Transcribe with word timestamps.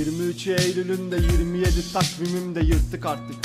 23 0.00 0.46
Eylül'ünde 0.46 1.16
27 1.16 1.92
takvimimde 1.92 2.60
yırttık 2.60 3.06
artık. 3.06 3.36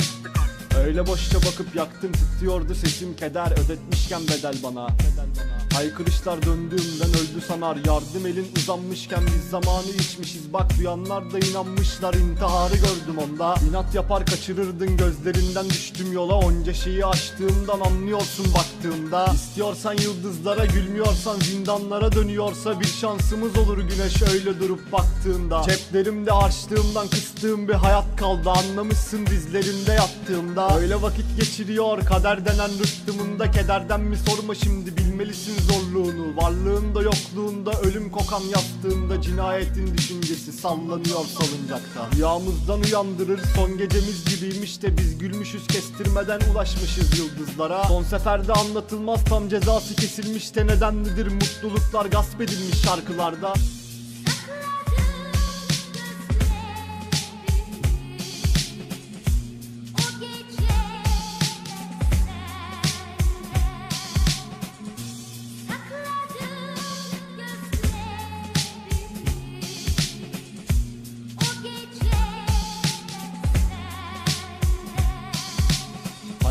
Öyle 0.78 1.06
boşça 1.06 1.38
bakıp 1.38 1.76
yaktım 1.76 2.12
titriyordu 2.12 2.74
sesim 2.74 3.16
keder 3.16 3.52
ödetmişken 3.64 4.22
bedel 4.22 4.54
bana 4.62 4.88
Haykırışlar 5.76 6.42
döndüğümden 6.42 7.08
öldü 7.08 7.40
sanar. 7.48 7.76
Yardım 7.76 8.26
elin 8.26 8.46
uzanmışken 8.56 9.20
biz 9.26 9.50
zamanı 9.50 9.88
içmişiz. 9.88 10.52
Bak 10.52 10.78
duyanlar 10.78 11.32
da 11.32 11.38
inanmışlar. 11.38 12.14
İntiharı 12.14 12.74
gördüm 12.74 13.18
onda. 13.18 13.54
İnat 13.70 13.94
yapar 13.94 14.26
kaçırırdın 14.26 14.96
gözlerinden. 14.96 15.70
Düştüm 15.70 16.12
yola 16.12 16.34
Onca 16.34 16.74
şeyi 16.74 17.06
açtığımdan 17.06 17.80
anlıyorsun 17.80 18.46
baktığımda. 18.54 19.26
İstiyorsan 19.34 19.92
yıldızlara 19.92 20.66
gülmüyorsan 20.66 21.40
zindanlara 21.40 22.12
dönüyorsa 22.12 22.80
Bir 22.80 22.86
şansımız 22.86 23.58
olur 23.58 23.78
güneş 23.78 24.22
öyle 24.22 24.60
durup 24.60 24.92
baktığında. 24.92 25.62
Ceplerimde 25.62 26.30
harçlığımdan 26.30 27.08
kıstığım 27.08 27.68
bir 27.68 27.74
hayat 27.74 28.16
kaldı. 28.16 28.50
Anlamışsın 28.50 29.26
dizlerimde 29.26 29.92
yattığımda. 29.92 30.78
Öyle 30.78 31.02
vakit 31.02 31.36
geçiriyor 31.40 32.04
kader 32.04 32.46
denen 32.46 32.70
rıhtımında. 32.78 33.50
Kederden 33.50 34.00
mi 34.00 34.16
sorma 34.16 34.54
şimdi? 34.54 34.96
Bilmelisin 34.96 35.65
zorluğunu 35.68 36.36
Varlığında 36.36 37.02
yokluğunda 37.02 37.72
ölüm 37.80 38.10
kokan 38.10 38.40
yastığında 38.40 39.22
Cinayetin 39.22 39.94
düşüncesi 39.96 40.52
sallanıyor 40.52 41.24
salıncakta. 41.38 42.08
Rüyamızdan 42.16 42.80
uyandırır 42.80 43.40
son 43.56 43.78
gecemiz 43.78 44.24
gibiymiş 44.24 44.82
de 44.82 44.98
Biz 44.98 45.18
gülmüşüz 45.18 45.66
kestirmeden 45.66 46.40
ulaşmışız 46.52 47.18
yıldızlara. 47.18 47.84
Son 47.84 48.02
seferde 48.02 48.52
anlatılmaz 48.52 49.24
tam 49.24 49.48
cezası 49.48 49.96
kesilmiş 49.96 50.54
de 50.54 50.66
Nedenlidir 50.66 51.26
mutluluklar 51.26 52.06
gasp 52.06 52.40
edilmiş 52.40 52.82
şarkılarda 52.84 53.54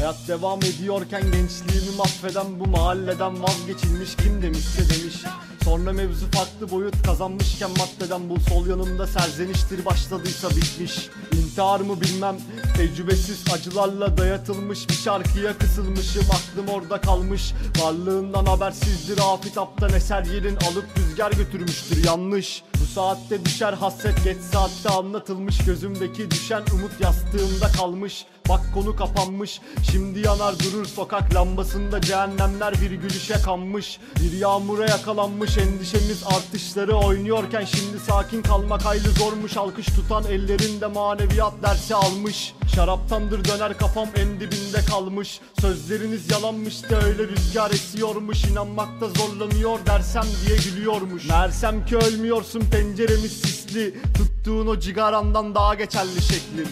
Hayat 0.06 0.28
devam 0.28 0.59
ediyorken 0.59 1.22
gençliğimi 1.22 1.95
mahveden 1.98 2.59
bu 2.59 2.67
mahalleden 2.67 3.44
vazgeçilmiş 3.44 4.16
kim 4.16 4.42
demişse 4.42 4.89
demiş 4.89 5.16
Sonra 5.66 5.94
mevzu 5.94 6.31
farklı 6.31 6.71
boyut. 6.71 7.03
Kazanmışken 7.03 7.69
maddeden 7.69 8.30
bul. 8.30 8.39
Sol 8.49 8.67
yanımda 8.67 9.08
serzeniştir 9.08 9.85
başladıysa 9.85 10.49
bitmiş. 10.49 11.09
İntihar 11.31 11.80
mı 11.80 12.02
bilmem. 12.02 12.35
Tecrübesiz 12.77 13.44
acılarla 13.53 14.17
dayatılmış 14.17 14.89
bir 14.89 14.93
şarkıya 14.93 15.58
kısılmışım. 15.58 16.23
Aklım 16.30 16.67
orada 16.67 17.02
kalmış. 17.02 17.53
Varlığından 17.81 18.45
habersizdir. 18.45 19.19
Afitaptan 19.33 19.93
eser 19.93 20.25
yerin 20.25 20.55
alıp 20.55 20.86
rüzgar 20.97 21.31
götürmüştür. 21.31 22.05
Yanlış. 22.05 22.63
Bu 22.81 22.86
saatte 22.86 23.45
düşer 23.45 23.73
hasret. 23.73 24.23
Geç 24.23 24.38
saatte 24.38 24.89
anlatılmış. 24.89 25.58
Gözümdeki 25.65 26.32
düşen 26.32 26.64
umut 26.73 27.02
yastığımda 27.02 27.67
kalmış. 27.77 28.26
Bak 28.49 28.61
konu 28.73 28.95
kapanmış. 28.95 29.61
Şimdi 29.92 30.20
yanar 30.20 30.59
durur 30.59 30.86
sokak. 30.86 31.36
Lambasında 31.36 32.02
Cehennemler 32.02 32.73
bir 32.82 32.92
gülüşe 32.92 33.33
kanmış. 33.33 33.99
Bir 34.20 34.32
yağmura 34.37 34.89
yakalanmış 34.89 35.55
Endişemiz 35.58 36.23
artışları 36.26 36.95
oynuyorken 36.95 37.66
Şimdi 37.66 37.99
sakin 37.99 38.42
kalmak 38.42 38.86
hayli 38.86 39.10
zormuş. 39.10 39.58
Alkış 39.58 39.86
tutan 39.86 40.23
ellerinde 40.23 40.88
maneviyat 40.88 41.54
dersi 41.64 41.95
almış. 41.95 42.54
Şaraptandır 42.76 43.45
döner 43.45 43.77
kafam 43.77 44.08
en 44.15 44.39
dibinde 44.39 44.86
kalmış. 44.89 45.39
Sözleriniz 45.61 46.32
yalanmış 46.32 46.89
da 46.89 47.02
öyle 47.02 47.27
rüzgar 47.27 47.71
esiyormuş. 47.71 48.45
İnanmakta 48.45 49.10
zorlanıyor 49.10 49.80
dersem 49.86 50.26
diye 50.45 50.58
gülüyormuş. 50.58 51.30
Meğersem 51.30 51.86
ki 51.86 51.98
ölmüyorsun 51.98 52.61
penceremiz 52.71 53.32
sisli. 53.32 53.95
Tuttuğun 54.14 54.67
o 54.67 54.80
cigarandan 54.80 55.55
daha 55.55 55.76
geçerli 55.76 56.21
şeklim 56.21 56.67